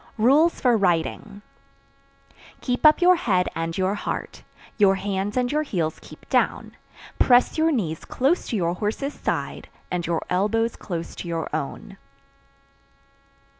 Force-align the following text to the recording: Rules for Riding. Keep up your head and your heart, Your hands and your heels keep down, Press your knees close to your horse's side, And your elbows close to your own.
Rules 0.17 0.59
for 0.59 0.75
Riding. 0.75 1.43
Keep 2.61 2.87
up 2.87 3.03
your 3.03 3.17
head 3.17 3.49
and 3.53 3.77
your 3.77 3.93
heart, 3.93 4.41
Your 4.79 4.95
hands 4.95 5.37
and 5.37 5.51
your 5.51 5.61
heels 5.61 5.99
keep 6.01 6.27
down, 6.27 6.75
Press 7.19 7.55
your 7.55 7.71
knees 7.71 8.03
close 8.03 8.47
to 8.47 8.55
your 8.55 8.73
horse's 8.73 9.13
side, 9.13 9.69
And 9.91 10.07
your 10.07 10.23
elbows 10.27 10.75
close 10.75 11.13
to 11.17 11.27
your 11.27 11.55
own. 11.55 11.97